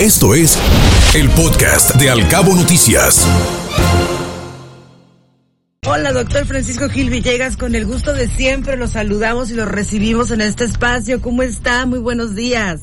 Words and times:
Esto 0.00 0.34
es 0.34 0.58
el 1.14 1.26
podcast 1.30 1.94
de 1.96 2.10
Alcabo 2.10 2.54
Noticias. 2.54 3.26
Hola, 5.86 6.12
doctor 6.12 6.44
Francisco 6.44 6.90
Gil 6.90 7.08
Villegas, 7.08 7.56
con 7.56 7.74
el 7.74 7.86
gusto 7.86 8.12
de 8.12 8.28
siempre 8.28 8.76
los 8.76 8.90
saludamos 8.90 9.50
y 9.50 9.54
los 9.54 9.66
recibimos 9.66 10.30
en 10.32 10.42
este 10.42 10.64
espacio. 10.64 11.22
¿Cómo 11.22 11.42
está? 11.42 11.86
Muy 11.86 11.98
buenos 11.98 12.34
días. 12.34 12.82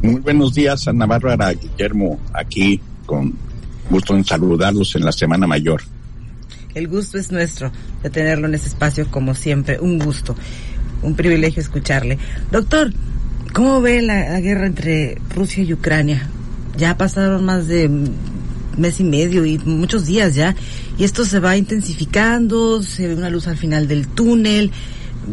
Muy 0.00 0.22
buenos 0.22 0.54
días, 0.54 0.88
Ana 0.88 1.04
Bárbara 1.04 1.52
Guillermo, 1.52 2.18
aquí 2.32 2.80
con 3.04 3.34
gusto 3.90 4.16
en 4.16 4.24
saludarlos 4.24 4.96
en 4.96 5.04
la 5.04 5.12
Semana 5.12 5.46
Mayor. 5.46 5.82
El 6.74 6.88
gusto 6.88 7.18
es 7.18 7.30
nuestro 7.30 7.70
de 8.02 8.08
tenerlo 8.08 8.46
en 8.46 8.54
este 8.54 8.68
espacio 8.68 9.10
como 9.10 9.34
siempre, 9.34 9.78
un 9.78 9.98
gusto, 9.98 10.34
un 11.02 11.14
privilegio 11.14 11.60
escucharle. 11.60 12.16
Doctor, 12.50 12.94
¿Cómo 13.58 13.80
ve 13.80 14.02
la, 14.02 14.38
guerra 14.38 14.66
entre 14.66 15.20
Rusia 15.34 15.64
y 15.64 15.72
Ucrania? 15.72 16.28
Ya 16.76 16.96
pasaron 16.96 17.44
más 17.44 17.66
de 17.66 17.90
mes 18.76 19.00
y 19.00 19.02
medio 19.02 19.44
y 19.44 19.58
muchos 19.58 20.06
días 20.06 20.36
ya, 20.36 20.54
y 20.96 21.02
esto 21.02 21.24
se 21.24 21.40
va 21.40 21.56
intensificando, 21.56 22.84
se 22.84 23.08
ve 23.08 23.16
una 23.16 23.30
luz 23.30 23.48
al 23.48 23.56
final 23.56 23.88
del 23.88 24.06
túnel. 24.06 24.70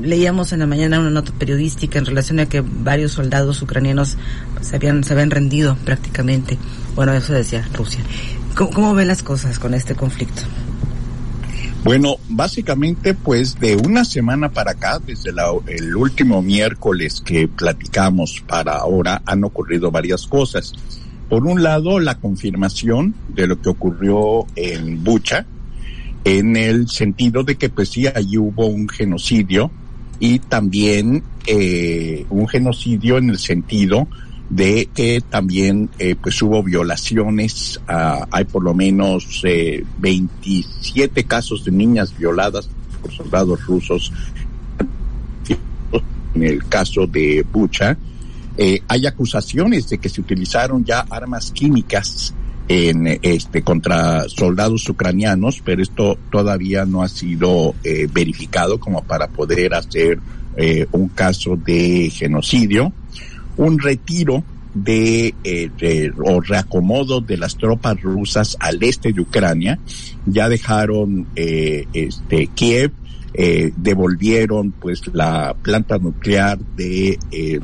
Leíamos 0.01 0.53
en 0.53 0.61
la 0.61 0.65
mañana 0.65 0.99
una 0.99 1.11
nota 1.11 1.33
periodística 1.33 1.99
en 1.99 2.07
relación 2.07 2.39
a 2.39 2.49
que 2.49 2.61
varios 2.61 3.11
soldados 3.11 3.61
ucranianos 3.61 4.17
se 4.59 4.75
habían, 4.75 5.03
se 5.03 5.13
habían 5.13 5.29
rendido 5.29 5.77
prácticamente. 5.85 6.57
Bueno, 6.95 7.13
eso 7.13 7.31
decía 7.31 7.69
Rusia. 7.75 7.99
¿Cómo, 8.55 8.71
cómo 8.71 8.95
ve 8.95 9.05
las 9.05 9.21
cosas 9.21 9.59
con 9.59 9.75
este 9.75 9.93
conflicto? 9.93 10.41
Bueno, 11.85 12.15
básicamente 12.29 13.13
pues 13.13 13.59
de 13.59 13.75
una 13.75 14.05
semana 14.05 14.49
para 14.49 14.71
acá, 14.71 14.99
desde 15.05 15.29
el 15.67 15.95
último 15.95 16.41
miércoles 16.41 17.21
que 17.23 17.47
platicamos 17.47 18.43
para 18.47 18.77
ahora, 18.77 19.21
han 19.23 19.43
ocurrido 19.43 19.91
varias 19.91 20.25
cosas. 20.25 20.73
Por 21.29 21.45
un 21.45 21.61
lado, 21.61 21.99
la 21.99 22.15
confirmación 22.15 23.13
de 23.35 23.45
lo 23.45 23.61
que 23.61 23.69
ocurrió 23.69 24.47
en 24.55 25.03
Bucha, 25.03 25.45
en 26.23 26.57
el 26.57 26.89
sentido 26.89 27.43
de 27.43 27.55
que 27.55 27.69
pues 27.69 27.89
sí, 27.89 28.07
allí 28.07 28.39
hubo 28.39 28.65
un 28.65 28.89
genocidio 28.89 29.69
y 30.19 30.39
también 30.39 31.21
eh, 31.45 32.25
un 32.31 32.47
genocidio 32.47 33.19
en 33.19 33.29
el 33.29 33.37
sentido 33.37 34.07
de 34.49 34.89
que 34.93 35.21
también 35.21 35.89
eh, 35.97 36.15
pues 36.15 36.41
hubo 36.41 36.61
violaciones, 36.61 37.79
hay 37.87 38.43
por 38.45 38.63
lo 38.63 38.73
menos 38.73 39.41
eh, 39.43 39.83
27 39.97 41.23
casos 41.23 41.65
de 41.65 41.71
niñas 41.71 42.15
violadas 42.17 42.69
por 43.01 43.11
soldados 43.11 43.65
rusos 43.65 44.11
en 46.35 46.43
el 46.43 46.65
caso 46.67 47.07
de 47.07 47.45
Bucha. 47.51 47.97
Eh, 48.57 48.81
hay 48.87 49.07
acusaciones 49.07 49.89
de 49.89 49.97
que 49.97 50.09
se 50.09 50.21
utilizaron 50.21 50.85
ya 50.85 51.05
armas 51.09 51.51
químicas 51.51 52.33
en 52.67 53.19
este 53.21 53.61
contra 53.61 54.27
soldados 54.27 54.87
ucranianos, 54.89 55.61
pero 55.63 55.81
esto 55.81 56.17
todavía 56.31 56.85
no 56.85 57.03
ha 57.03 57.09
sido 57.09 57.75
eh, 57.83 58.07
verificado 58.11 58.79
como 58.79 59.03
para 59.03 59.27
poder 59.27 59.73
hacer 59.73 60.19
eh, 60.57 60.87
un 60.91 61.09
caso 61.09 61.57
de 61.57 62.09
genocidio 62.09 62.93
un 63.57 63.79
retiro 63.79 64.43
de, 64.75 65.33
eh, 65.43 66.11
o 66.17 66.41
reacomodo 66.41 67.21
de 67.21 67.37
las 67.37 67.57
tropas 67.57 67.99
rusas 68.01 68.57
al 68.59 68.83
este 68.83 69.13
de 69.13 69.21
Ucrania. 69.21 69.79
Ya 70.25 70.49
dejaron 70.49 71.27
eh, 71.35 71.87
este 71.93 72.47
Kiev, 72.47 72.91
eh, 73.33 73.71
devolvieron 73.75 74.71
pues 74.71 75.01
la 75.13 75.55
planta 75.61 75.97
nuclear 75.97 76.59
de 76.59 77.17
eh, 77.31 77.59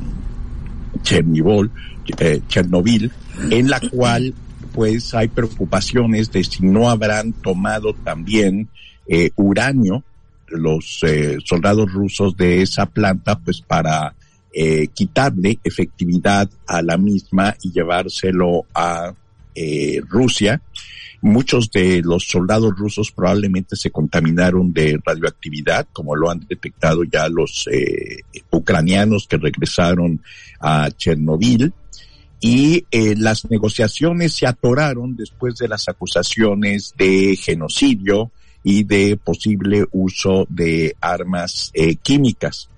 Chernobyl, 1.02 1.70
eh, 2.18 2.40
Chernobyl, 2.48 3.10
en 3.50 3.70
la 3.70 3.80
cual 3.80 4.34
pues 4.72 5.14
hay 5.14 5.28
preocupaciones 5.28 6.32
de 6.32 6.44
si 6.44 6.64
no 6.64 6.88
habrán 6.88 7.32
tomado 7.32 7.94
también 7.94 8.68
eh, 9.06 9.30
uranio 9.36 10.02
los 10.48 11.00
soldados 11.46 11.90
rusos 11.90 12.36
de 12.36 12.60
esa 12.60 12.84
planta 12.84 13.38
pues 13.38 13.62
para 13.62 14.14
eh, 14.54 14.88
quitarle 14.88 15.58
efectividad 15.64 16.50
a 16.66 16.82
la 16.82 16.98
misma 16.98 17.56
y 17.62 17.72
llevárselo 17.72 18.66
a 18.74 19.14
eh, 19.54 20.02
Rusia. 20.06 20.60
Muchos 21.22 21.70
de 21.70 22.02
los 22.02 22.26
soldados 22.26 22.74
rusos 22.76 23.12
probablemente 23.12 23.76
se 23.76 23.90
contaminaron 23.90 24.70
de 24.74 25.00
radioactividad, 25.02 25.86
como 25.94 26.16
lo 26.16 26.30
han 26.30 26.40
detectado 26.46 27.02
ya 27.04 27.30
los 27.30 27.66
eh, 27.72 28.24
ucranianos 28.50 29.26
que 29.26 29.38
regresaron 29.38 30.20
a 30.60 30.90
Chernobyl. 30.90 31.72
Y 32.44 32.84
las 32.90 33.48
negociaciones 33.48 34.32
se 34.32 34.48
atoraron 34.48 35.14
después 35.14 35.54
de 35.58 35.68
las 35.68 35.88
acusaciones 35.88 36.92
de 36.98 37.38
genocidio 37.40 38.32
y 38.64 38.82
de 38.82 39.16
posible 39.16 39.86
uso 39.92 40.44
de 40.50 40.96
armas 41.00 41.70
químicas 42.02 42.68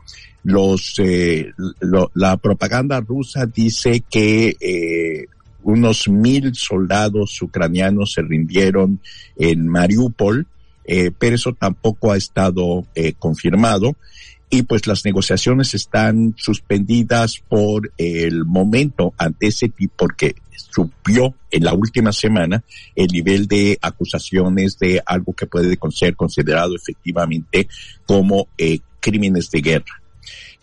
los 0.44 0.94
eh, 0.98 1.52
lo, 1.80 2.10
la 2.14 2.36
propaganda 2.36 3.00
rusa 3.00 3.46
dice 3.46 4.04
que 4.08 4.56
eh, 4.60 5.26
unos 5.64 6.08
mil 6.08 6.54
soldados 6.54 7.40
ucranianos 7.42 8.12
se 8.12 8.22
rindieron 8.22 9.00
en 9.36 9.66
Mariupol, 9.66 10.46
eh, 10.84 11.10
pero 11.18 11.34
eso 11.34 11.54
tampoco 11.54 12.12
ha 12.12 12.16
estado 12.16 12.86
eh, 12.94 13.14
confirmado 13.18 13.96
y 14.50 14.62
pues 14.62 14.86
las 14.86 15.04
negociaciones 15.04 15.74
están 15.74 16.34
suspendidas 16.36 17.42
por 17.48 17.90
el 17.96 18.44
momento 18.44 19.14
ante 19.16 19.48
ese 19.48 19.68
tipo 19.68 19.94
porque 19.96 20.36
subió 20.54 21.34
en 21.50 21.64
la 21.64 21.72
última 21.72 22.12
semana 22.12 22.62
el 22.94 23.08
nivel 23.08 23.48
de 23.48 23.78
acusaciones 23.80 24.78
de 24.78 25.02
algo 25.04 25.32
que 25.32 25.46
puede 25.46 25.76
ser 25.90 26.14
considerado 26.14 26.76
efectivamente 26.76 27.68
como 28.06 28.48
eh, 28.58 28.78
crímenes 29.00 29.50
de 29.50 29.60
guerra. 29.60 30.03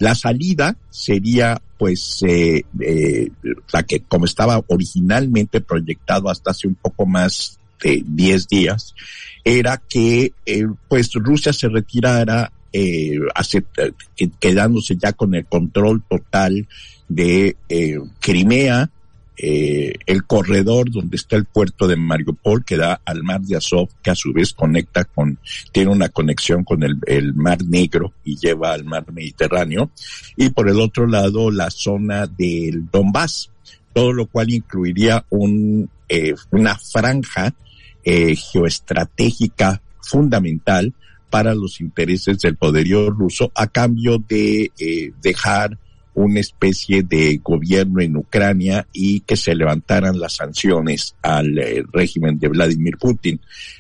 La 0.01 0.16
salida 0.16 0.75
sería, 0.89 1.62
pues, 1.78 2.23
eh, 2.28 2.66
eh, 2.79 3.29
la 3.72 3.84
que 3.84 4.00
como 4.00 4.25
estaba 4.25 4.59
originalmente 4.67 5.62
proyectado 5.62 6.28
hasta 6.28 6.50
hace 6.50 6.67
un 6.67 6.73
poco 6.73 7.06
más 7.06 7.59
de 7.84 8.03
10 8.03 8.47
días, 8.47 8.95
era 9.44 9.78
que, 9.78 10.34
eh, 10.47 10.66
pues, 10.88 11.13
Rusia 11.13 11.53
se 11.53 11.69
retirara, 11.69 12.51
eh, 12.73 13.19
acepta, 13.35 13.84
quedándose 14.39 14.97
ya 14.97 15.13
con 15.13 15.35
el 15.35 15.45
control 15.45 16.01
total 16.09 16.68
de 17.07 17.56
eh, 17.69 18.00
Crimea, 18.19 18.89
eh, 19.44 19.96
el 20.06 20.24
corredor 20.25 20.91
donde 20.91 21.16
está 21.16 21.35
el 21.35 21.46
puerto 21.46 21.88
de 21.88 21.96
Mariupol 21.96 22.63
que 22.63 22.78
da 22.78 23.02
al 23.03 23.24
mar 23.24 23.41
de 23.41 23.57
Azov, 23.57 23.90
que 24.03 24.12
a 24.12 24.16
su 24.16 24.31
vez 24.34 24.53
conecta 24.53 25.03
con, 25.03 25.40
tiene 25.72 25.90
una 25.90 26.09
conexión 26.09 26.63
con 26.63 26.84
el, 26.84 27.34
mar 27.34 27.66
Negro 27.66 28.13
y 28.24 28.38
lleva 28.38 28.74
al 28.74 28.84
mar 28.84 29.12
Mediterráneo, 29.12 29.90
y 30.38 30.50
por 30.50 30.69
el 30.69 30.80
otro 30.80 31.07
lado 31.07 31.50
la 31.50 31.72
zona 31.72 32.28
del 32.28 32.88
Donbass, 32.91 33.50
todo 33.94 34.13
lo 34.13 34.28
cual 34.28 34.51
incluiría 34.51 35.25
un, 35.30 35.90
eh, 36.07 36.35
una 36.51 36.78
franja 36.78 37.51
eh, 38.03 38.35
geoestratégica 38.35 39.81
fundamental 40.01 40.94
para 41.31 41.56
los 41.56 41.81
intereses 41.81 42.38
del 42.38 42.57
poderío 42.57 43.09
ruso 43.09 43.51
a 43.56 43.66
cambio 43.66 44.19
de 44.19 44.72
eh, 44.78 45.13
dejar 45.19 45.80
una 46.14 46.40
especie 46.40 47.04
de 47.04 47.40
gobierno 47.44 48.02
en 48.02 48.18
Ucrania 48.18 48.88
y 48.92 49.22
que 49.22 49.38
se 49.38 49.56
levantaran 49.56 50.20
las 50.20 50.34
sanciones 50.34 51.16
al 51.22 51.58
eh, 51.58 51.84
régimen 51.92 52.40
de 52.40 52.50
Vladimir 52.50 52.98
Putin. 52.98 53.40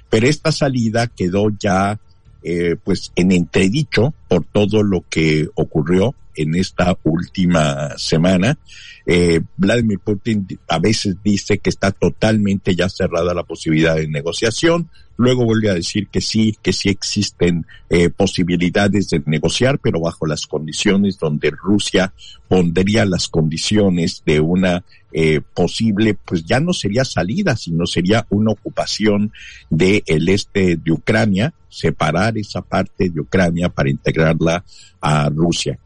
Pero 0.09 0.27
esta 0.27 0.51
salida 0.51 1.07
quedó 1.07 1.49
ya 1.59 1.99
eh, 2.43 2.75
pues 2.83 3.11
en 3.15 3.31
entredicho 3.31 4.13
por 4.27 4.45
todo 4.45 4.81
lo 4.81 5.05
que 5.09 5.47
ocurrió 5.55 6.15
en 6.35 6.55
esta 6.55 6.97
última 7.03 7.97
semana. 7.97 8.57
Eh, 9.05 9.41
Vladimir 9.57 9.99
Putin 9.99 10.47
a 10.67 10.79
veces 10.79 11.17
dice 11.23 11.57
que 11.57 11.69
está 11.69 11.91
totalmente 11.91 12.75
ya 12.75 12.89
cerrada 12.89 13.33
la 13.33 13.43
posibilidad 13.43 13.95
de 13.95 14.07
negociación, 14.07 14.89
luego 15.21 15.45
vuelve 15.45 15.69
a 15.69 15.75
decir 15.75 16.07
que 16.07 16.19
sí, 16.19 16.57
que 16.61 16.73
sí 16.73 16.89
existen 16.89 17.65
eh, 17.89 18.09
posibilidades 18.09 19.09
de 19.09 19.21
negociar, 19.25 19.79
pero 19.79 20.01
bajo 20.01 20.25
las 20.25 20.47
condiciones 20.47 21.19
donde 21.19 21.51
Rusia 21.51 22.13
pondría 22.47 23.05
las 23.05 23.27
condiciones 23.27 24.23
de 24.25 24.39
una 24.39 24.83
eh, 25.13 25.41
posible, 25.53 26.15
pues 26.25 26.43
ya 26.45 26.59
no 26.59 26.73
sería 26.73 27.05
salida, 27.05 27.55
sino 27.55 27.85
sería 27.85 28.25
una 28.29 28.51
ocupación 28.51 29.31
del 29.69 30.03
el 30.07 30.29
este 30.29 30.77
de 30.77 30.91
Ucrania, 30.91 31.53
separar 31.69 32.37
esa 32.37 32.61
parte 32.61 33.09
de 33.09 33.21
Ucrania 33.21 33.69
para 33.69 33.89
integrarla 33.89 34.63
a 34.99 35.29
Rusia. 35.29 35.77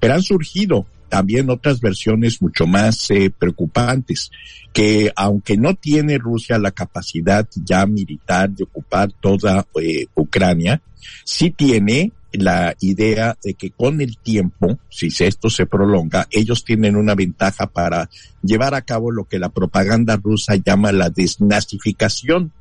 Pero 0.00 0.14
han 0.14 0.22
surgido 0.22 0.86
también 1.12 1.50
otras 1.50 1.78
versiones 1.78 2.40
mucho 2.40 2.66
más 2.66 3.10
eh, 3.10 3.30
preocupantes, 3.30 4.30
que 4.72 5.12
aunque 5.14 5.58
no 5.58 5.74
tiene 5.74 6.16
Rusia 6.16 6.58
la 6.58 6.70
capacidad 6.70 7.46
ya 7.66 7.84
militar 7.84 8.48
de 8.48 8.64
ocupar 8.64 9.12
toda 9.20 9.66
eh, 9.78 10.06
Ucrania, 10.14 10.80
sí 11.22 11.50
tiene 11.50 12.12
la 12.32 12.74
idea 12.80 13.36
de 13.44 13.52
que 13.52 13.72
con 13.72 14.00
el 14.00 14.16
tiempo, 14.16 14.78
si 14.88 15.08
esto 15.22 15.50
se 15.50 15.66
prolonga, 15.66 16.28
ellos 16.30 16.64
tienen 16.64 16.96
una 16.96 17.14
ventaja 17.14 17.66
para 17.66 18.08
llevar 18.42 18.74
a 18.74 18.80
cabo 18.80 19.10
lo 19.10 19.24
que 19.24 19.38
la 19.38 19.50
propaganda 19.50 20.16
rusa 20.16 20.56
llama 20.56 20.92
la 20.92 21.10
desnazificación 21.10 22.52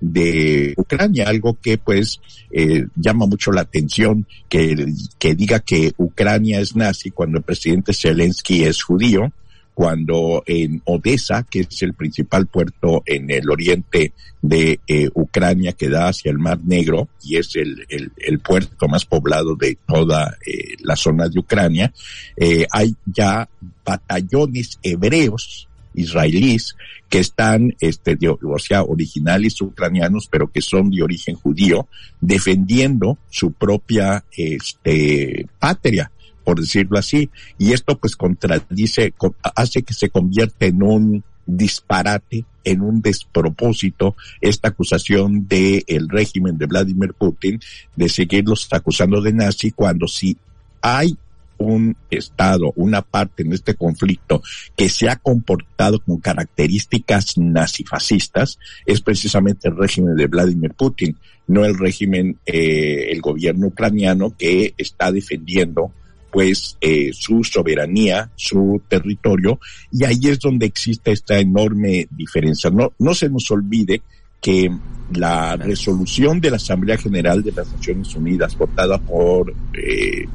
de 0.00 0.74
Ucrania, 0.76 1.28
algo 1.28 1.58
que 1.60 1.78
pues 1.78 2.20
eh, 2.50 2.86
llama 2.94 3.26
mucho 3.26 3.52
la 3.52 3.62
atención 3.62 4.26
que, 4.48 4.92
que 5.18 5.34
diga 5.34 5.60
que 5.60 5.92
Ucrania 5.96 6.60
es 6.60 6.76
nazi 6.76 7.10
cuando 7.10 7.38
el 7.38 7.44
presidente 7.44 7.92
Zelensky 7.92 8.64
es 8.64 8.82
judío, 8.82 9.32
cuando 9.76 10.42
en 10.46 10.80
Odessa, 10.86 11.42
que 11.42 11.60
es 11.60 11.82
el 11.82 11.92
principal 11.92 12.46
puerto 12.46 13.02
en 13.04 13.30
el 13.30 13.50
oriente 13.50 14.14
de 14.40 14.80
eh, 14.86 15.10
Ucrania 15.12 15.72
que 15.72 15.90
da 15.90 16.08
hacia 16.08 16.30
el 16.30 16.38
Mar 16.38 16.60
Negro 16.64 17.08
y 17.22 17.36
es 17.36 17.56
el, 17.56 17.84
el, 17.88 18.38
puerto 18.38 18.88
más 18.88 19.04
poblado 19.04 19.54
de 19.54 19.76
toda 19.86 20.34
eh, 20.46 20.76
la 20.80 20.96
zona 20.96 21.28
de 21.28 21.40
Ucrania, 21.40 21.92
eh, 22.38 22.66
hay 22.70 22.94
ya 23.04 23.46
batallones 23.84 24.78
hebreos 24.82 25.68
israelíes 25.96 26.76
que 27.08 27.18
están, 27.18 27.74
este, 27.80 28.16
de, 28.16 28.28
o 28.28 28.58
sea, 28.58 28.82
originales 28.82 29.60
ucranianos, 29.60 30.28
pero 30.30 30.50
que 30.50 30.60
son 30.60 30.90
de 30.90 31.02
origen 31.02 31.34
judío, 31.34 31.88
defendiendo 32.20 33.18
su 33.30 33.52
propia, 33.52 34.24
este, 34.36 35.46
patria 35.58 36.10
por 36.46 36.60
decirlo 36.60 36.96
así, 36.96 37.28
y 37.58 37.72
esto 37.72 37.98
pues 37.98 38.14
contradice, 38.14 39.12
hace 39.56 39.82
que 39.82 39.92
se 39.92 40.10
convierta 40.10 40.66
en 40.66 40.80
un 40.80 41.24
disparate, 41.44 42.44
en 42.62 42.82
un 42.82 43.02
despropósito, 43.02 44.14
esta 44.40 44.68
acusación 44.68 45.48
del 45.48 45.82
el 45.88 46.08
régimen 46.08 46.56
de 46.56 46.66
Vladimir 46.66 47.14
Putin 47.14 47.58
de 47.96 48.08
seguirlos 48.08 48.68
acusando 48.70 49.20
de 49.20 49.32
nazi 49.32 49.72
cuando 49.72 50.06
si 50.06 50.36
hay 50.80 51.16
un 51.58 51.96
Estado, 52.10 52.72
una 52.76 53.02
parte 53.02 53.42
en 53.42 53.52
este 53.52 53.74
conflicto 53.74 54.42
que 54.76 54.88
se 54.88 55.08
ha 55.08 55.16
comportado 55.16 56.00
con 56.00 56.18
características 56.18 57.38
nazifascistas, 57.38 58.58
es 58.84 59.00
precisamente 59.00 59.68
el 59.68 59.76
régimen 59.76 60.16
de 60.16 60.26
Vladimir 60.26 60.72
Putin, 60.74 61.16
no 61.48 61.64
el 61.64 61.78
régimen, 61.78 62.38
eh, 62.46 63.08
el 63.10 63.20
gobierno 63.20 63.68
ucraniano 63.68 64.34
que 64.36 64.74
está 64.76 65.12
defendiendo 65.12 65.92
pues 66.30 66.76
eh, 66.82 67.12
su 67.14 67.44
soberanía, 67.44 68.30
su 68.36 68.82
territorio, 68.88 69.58
y 69.90 70.04
ahí 70.04 70.20
es 70.24 70.38
donde 70.38 70.66
existe 70.66 71.12
esta 71.12 71.38
enorme 71.38 72.08
diferencia. 72.10 72.68
No, 72.68 72.92
no 72.98 73.14
se 73.14 73.30
nos 73.30 73.50
olvide 73.50 74.02
que 74.40 74.70
la 75.14 75.56
resolución 75.56 76.40
de 76.40 76.50
la 76.50 76.56
Asamblea 76.56 76.98
General 76.98 77.42
de 77.42 77.52
las 77.52 77.72
Naciones 77.72 78.14
Unidas, 78.14 78.56
votada 78.58 78.98
por 78.98 79.54
eh, 79.72 80.26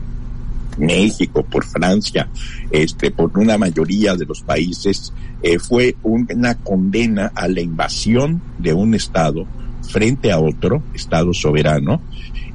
México, 0.77 1.43
por 1.43 1.65
Francia, 1.65 2.29
este, 2.71 3.11
por 3.11 3.37
una 3.37 3.57
mayoría 3.57 4.15
de 4.15 4.25
los 4.25 4.41
países, 4.41 5.13
eh, 5.43 5.59
fue 5.59 5.95
una 6.03 6.55
condena 6.55 7.31
a 7.35 7.47
la 7.47 7.61
invasión 7.61 8.41
de 8.57 8.73
un 8.73 8.93
Estado 8.93 9.45
frente 9.81 10.31
a 10.31 10.39
otro 10.39 10.83
Estado 10.93 11.33
soberano 11.33 12.01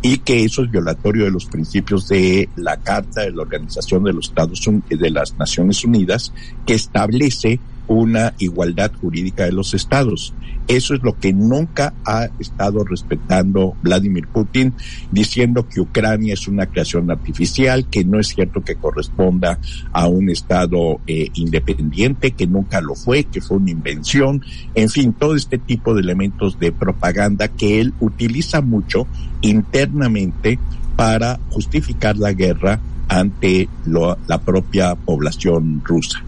y 0.03 0.19
que 0.19 0.45
eso 0.45 0.63
es 0.63 0.71
violatorio 0.71 1.25
de 1.25 1.31
los 1.31 1.47
principios 1.47 2.09
de 2.09 2.49
la 2.57 2.77
Carta 2.77 3.23
de 3.23 3.33
la 3.33 3.43
Organización 3.43 4.05
de 4.05 4.13
los 4.13 4.29
Estados 4.29 4.63
de 4.89 5.11
las 5.11 5.37
Naciones 5.37 5.85
Unidas 5.85 6.33
que 6.65 6.75
establece 6.75 7.59
una 7.88 8.35
igualdad 8.38 8.93
jurídica 9.00 9.44
de 9.44 9.53
los 9.53 9.75
estados. 9.75 10.35
Eso 10.69 10.94
es 10.94 11.03
lo 11.03 11.17
que 11.19 11.33
nunca 11.33 11.94
ha 12.05 12.29
estado 12.41 12.83
respetando 12.83 13.77
Vladimir 13.83 14.27
Putin, 14.27 14.75
diciendo 15.12 15.69
que 15.69 15.81
Ucrania 15.81 16.35
es 16.35 16.49
una 16.49 16.67
creación 16.67 17.11
artificial, 17.11 17.87
que 17.88 18.05
no 18.05 18.19
es 18.19 18.29
cierto 18.29 18.62
que 18.62 18.75
corresponda 18.75 19.61
a 19.93 20.09
un 20.09 20.29
estado 20.29 21.00
eh, 21.06 21.29
independiente, 21.35 22.33
que 22.33 22.49
nunca 22.49 22.81
lo 22.81 22.97
fue, 22.97 23.25
que 23.25 23.41
fue 23.41 23.59
una 23.59 23.71
invención, 23.71 24.43
en 24.75 24.89
fin, 24.89 25.12
todo 25.12 25.37
este 25.37 25.59
tipo 25.59 25.94
de 25.94 26.00
elementos 26.00 26.59
de 26.59 26.73
propaganda 26.73 27.49
que 27.49 27.81
él 27.81 27.94
utiliza 28.00 28.61
mucho 28.61 29.06
internamente 29.41 30.59
para 30.96 31.38
justificar 31.50 32.16
la 32.16 32.32
guerra 32.32 32.81
ante 33.08 33.69
la 33.84 34.40
propia 34.40 34.94
población 34.94 35.82
rusa. 35.84 36.22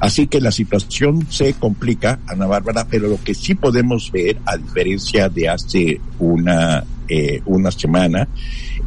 Así 0.00 0.26
que 0.26 0.40
la 0.40 0.50
situación 0.50 1.26
se 1.30 1.54
complica, 1.54 2.18
Ana 2.26 2.46
Bárbara, 2.46 2.86
pero 2.90 3.08
lo 3.08 3.22
que 3.22 3.34
sí 3.34 3.54
podemos 3.54 4.10
ver, 4.10 4.38
a 4.44 4.56
diferencia 4.56 5.28
de 5.28 5.48
hace 5.48 6.00
una, 6.18 6.84
eh, 7.08 7.40
una 7.46 7.70
semana, 7.70 8.28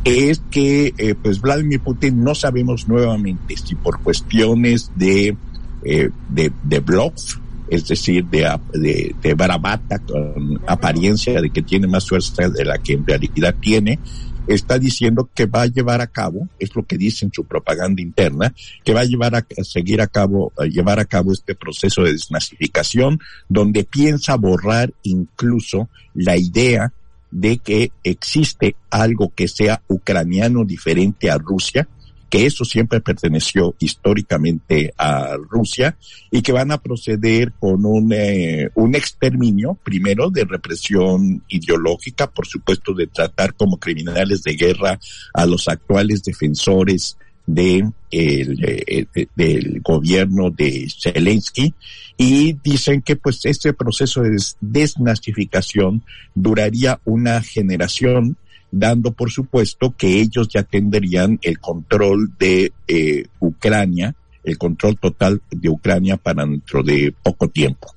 es 0.04 0.42
que 0.52 0.94
eh, 0.98 1.16
pues 1.16 1.40
Vladimir 1.40 1.80
Putin 1.80 2.24
no 2.24 2.36
sabemos 2.36 2.88
nuevamente 2.88 3.56
si 3.58 3.76
por 3.76 4.02
cuestiones 4.02 4.92
de, 4.96 5.36
eh, 5.84 6.10
de, 6.30 6.52
de 6.64 6.80
bluff, 6.80 7.38
es 7.70 7.88
decir, 7.88 8.26
de, 8.26 8.48
de, 8.74 9.16
de 9.22 9.34
barabata 9.34 10.00
con 10.00 10.62
apariencia 10.68 11.42
de 11.42 11.50
que 11.50 11.62
tiene 11.62 11.88
más 11.88 12.08
fuerza 12.08 12.50
de 12.50 12.66
la 12.66 12.78
que 12.78 12.94
en 12.94 13.08
realidad 13.08 13.56
tiene, 13.60 14.00
está 14.48 14.80
diciendo 14.80 15.30
que 15.34 15.46
va 15.46 15.64
a 15.64 15.68
llevar 15.68 16.02
a 16.02 16.08
cabo, 16.08 16.48
es 16.60 16.76
lo 16.76 16.86
que 16.86 16.98
dice 16.98 17.26
en 17.26 17.32
su 17.34 17.46
propaganda 17.46 18.02
interna, 18.02 18.54
que 18.84 18.94
va 18.94 19.02
a 19.02 19.06
llevar 19.06 19.36
a, 19.36 19.46
seguir 19.64 20.02
a 20.02 20.08
cabo, 20.08 20.52
a 20.58 20.66
llevar 20.66 21.00
a 21.00 21.06
cabo 21.06 21.34
este 21.34 21.56
proceso 21.56 22.04
de 22.04 22.14
desnazificación, 22.14 23.20
donde 23.50 23.84
piensa 23.84 24.36
borrar 24.36 24.94
incluso 25.04 25.90
la 26.14 26.38
idea 26.38 26.94
de 27.32 27.58
que 27.58 27.92
existe 28.04 28.76
algo 28.90 29.34
que 29.36 29.48
sea 29.48 29.82
ucraniano 29.88 30.64
diferente 30.64 31.30
a 31.30 31.38
Rusia, 31.38 31.88
que 32.30 32.46
eso 32.46 32.66
siempre 32.66 33.02
perteneció 33.02 33.76
históricamente 33.80 34.94
a 34.98 35.36
Rusia 35.50 35.98
y 36.32 36.42
que 36.42 36.52
van 36.52 36.72
a 36.72 36.80
proceder 36.80 37.54
con 37.54 37.86
un, 37.86 38.12
eh, 38.14 38.70
un 38.76 38.96
exterminio, 38.96 39.78
primero 39.84 40.30
de 40.30 40.46
represión 40.46 41.44
ideológica, 41.48 42.30
por 42.30 42.48
supuesto 42.48 42.94
de 42.94 43.08
tratar 43.08 43.54
como 43.54 43.78
criminales 43.78 44.44
de 44.44 44.56
guerra 44.56 45.00
a 45.34 45.46
los 45.46 45.68
actuales 45.68 46.24
defensores 46.24 47.18
de 47.48 47.88
el, 48.10 49.08
del 49.36 49.82
gobierno 49.82 50.50
de 50.50 50.88
Zelensky. 50.90 51.74
Y 52.18 52.54
dicen 52.64 53.02
que 53.02 53.18
pues 53.18 53.42
este 53.44 53.74
proceso 53.74 54.22
de 54.22 54.38
desnazificación 54.62 56.04
duraría 56.34 57.00
una 57.04 57.42
generación 57.42 58.38
dando 58.80 59.14
por 59.14 59.32
supuesto 59.32 59.96
que 59.98 60.20
ellos 60.20 60.50
ya 60.50 60.64
tendrían 60.64 61.40
el 61.42 61.60
control 61.60 62.34
de 62.38 62.74
eh, 62.88 63.26
Ucrania, 63.40 64.14
el 64.44 64.58
control 64.58 64.98
total 64.98 65.42
de 65.50 65.70
Ucrania 65.70 66.18
para 66.18 66.46
dentro 66.46 66.84
de 66.84 67.14
poco 67.24 67.48
tiempo. 67.48 67.88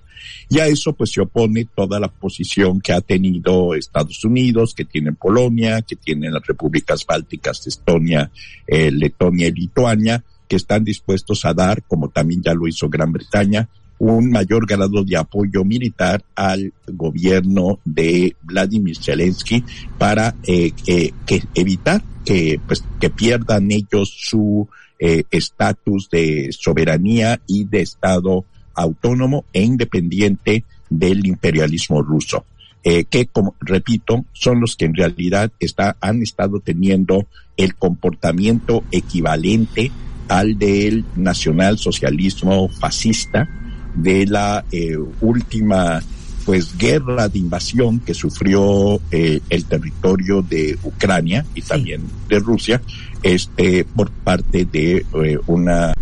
Y 0.49 0.61
a 0.61 0.67
eso 0.67 0.93
pues 0.93 1.11
se 1.11 1.21
opone 1.21 1.67
toda 1.75 1.99
la 1.99 2.09
posición 2.09 2.81
que 2.81 2.93
ha 2.93 3.01
tenido 3.01 3.75
Estados 3.75 4.25
Unidos, 4.25 4.73
que 4.73 4.85
tiene 4.85 5.13
Polonia, 5.13 5.83
que 5.83 5.97
tienen 5.97 6.33
las 6.33 6.47
repúblicas 6.47 7.05
bálticas 7.05 7.67
Estonia, 7.67 8.31
eh, 8.67 8.91
Letonia 8.93 9.49
y 9.49 9.53
Lituania, 9.53 10.23
que 10.47 10.57
están 10.57 10.85
dispuestos 10.85 11.45
a 11.45 11.55
dar, 11.55 11.83
como 11.83 12.09
también 12.09 12.41
ya 12.43 12.55
lo 12.55 12.69
hizo 12.69 12.89
Gran 12.89 13.13
Bretaña, 13.13 13.69
un 13.99 14.31
mayor 14.31 14.67
grado 14.67 15.05
de 15.05 15.17
apoyo 15.17 15.65
militar 15.65 16.23
al 16.35 16.73
gobierno 16.87 17.81
de 17.85 18.37
Vladimir 18.43 18.97
Zelensky 18.97 19.65
para 19.99 20.35
eh, 20.45 20.73
que, 20.73 21.13
evitar 21.55 22.03
que 22.25 22.61
pues 22.67 22.85
que 23.01 23.11
pierdan 23.11 23.71
ellos 23.71 24.15
su 24.17 24.69
eh, 24.99 25.25
estatus 25.31 26.09
de 26.11 26.51
soberanía 26.53 27.41
y 27.47 27.65
de 27.65 27.81
estado 27.81 28.45
autónomo 28.75 29.45
e 29.53 29.63
independiente 29.63 30.65
del 30.89 31.27
imperialismo 31.27 32.03
ruso. 32.03 32.45
Eh, 32.85 33.05
que, 33.05 33.27
como 33.27 33.55
repito, 33.61 34.25
son 34.33 34.61
los 34.61 34.77
que 34.77 34.85
en 34.85 34.95
realidad 34.95 35.51
está, 35.59 35.97
han 36.01 36.23
estado 36.23 36.61
teniendo 36.61 37.27
el 37.57 37.75
comportamiento 37.75 38.85
equivalente 38.93 39.91
al 40.29 40.59
del 40.59 41.05
nacionalsocialismo 41.17 42.69
fascista, 42.69 43.49
de 43.95 44.27
la 44.27 44.65
eh, 44.71 44.97
última 45.21 46.03
pues 46.45 46.77
guerra 46.79 47.29
de 47.29 47.39
invasión 47.41 48.01
que 48.01 48.15
sufrió 48.15 49.01
eh, 49.11 49.41
el 49.51 49.65
territorio 49.67 50.41
de 50.41 50.79
Ucrania 50.83 51.45
y 51.55 51.61
también 51.61 52.03
de 52.29 52.39
Rusia 52.39 52.81
este 53.23 53.85
por 53.85 54.11
parte 54.11 54.65
de 54.65 55.05
eh, 55.23 55.39
una 55.47 55.93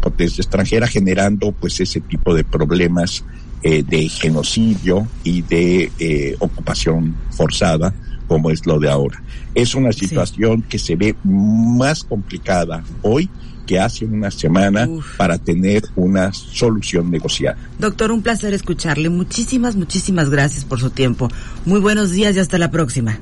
potencia 0.00 0.42
extranjera 0.42 0.88
generando 0.88 1.52
pues 1.52 1.80
ese 1.80 2.00
tipo 2.00 2.34
de 2.34 2.42
problemas 2.42 3.24
de 3.62 4.08
genocidio 4.08 5.06
y 5.22 5.42
de 5.42 6.36
ocupación 6.40 7.14
forzada 7.30 7.94
como 8.28 8.50
es 8.50 8.66
lo 8.66 8.78
de 8.78 8.90
ahora. 8.90 9.22
Es 9.54 9.74
una 9.74 9.92
situación 9.92 10.62
que 10.62 10.78
se 10.78 10.96
ve 10.96 11.16
más 11.24 12.04
complicada 12.04 12.84
hoy 13.02 13.28
que 13.68 13.78
hace 13.78 14.06
una 14.06 14.30
semana 14.30 14.88
para 15.18 15.36
tener 15.38 15.84
una 15.94 16.32
solución 16.32 17.10
negociada. 17.10 17.58
Doctor, 17.78 18.10
un 18.10 18.22
placer 18.22 18.54
escucharle. 18.54 19.10
Muchísimas, 19.10 19.76
muchísimas 19.76 20.30
gracias 20.30 20.64
por 20.64 20.80
su 20.80 20.88
tiempo. 20.90 21.28
Muy 21.66 21.78
buenos 21.78 22.10
días 22.10 22.34
y 22.34 22.38
hasta 22.40 22.56
la 22.58 22.70
próxima. 22.70 23.20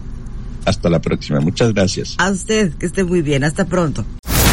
hasta 0.65 0.89
la 0.89 1.01
próxima. 1.01 1.41
Muchas 1.41 1.75
gracias. 1.75 2.15
A 2.19 2.31
usted, 2.31 2.73
que 2.75 2.87
esté 2.87 3.05
muy 3.05 3.23
bien. 3.23 3.45
Hasta 3.45 3.67
pronto. 3.67 4.05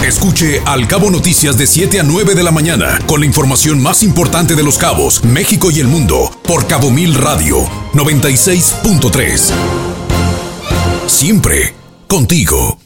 Escuche 0.06 0.62
Al 0.66 0.88
Cabo 0.88 1.10
Noticias 1.10 1.58
de 1.58 1.66
7 1.66 2.00
a 2.02 2.04
9 2.04 2.36
de 2.36 2.44
la 2.44 2.52
mañana 2.52 3.00
con 3.08 3.22
la 3.22 3.26
información 3.26 3.82
más 3.82 4.04
importante 4.04 4.54
de 4.56 4.62
los 4.64 4.78
cabos, 4.78 5.24
México 5.24 5.72
y 5.72 5.80
el 5.80 5.88
mundo 5.88 6.30
por 6.44 6.68
Cabo 6.68 6.92
Mil 6.92 7.14
Radio 7.16 7.64
96.3. 7.94 9.54
Siempre 11.08 11.74
contigo. 12.08 12.83